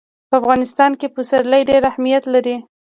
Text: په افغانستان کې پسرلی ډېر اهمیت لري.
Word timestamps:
په 0.29 0.35
افغانستان 0.41 0.91
کې 0.99 1.07
پسرلی 1.15 1.61
ډېر 1.69 1.81
اهمیت 1.91 2.23
لري. 2.33 2.55